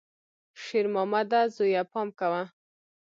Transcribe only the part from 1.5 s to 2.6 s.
زویه، پام کوه!